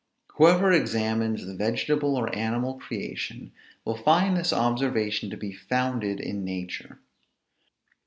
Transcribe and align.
Whoever 0.37 0.71
examines 0.71 1.45
the 1.45 1.53
vegetable 1.53 2.15
or 2.15 2.35
animal 2.35 2.79
creation 2.79 3.51
will 3.85 3.97
find 3.97 4.35
this 4.35 4.51
observation 4.51 5.29
to 5.29 5.37
be 5.37 5.51
founded 5.53 6.19
in 6.19 6.43
nature. 6.43 6.97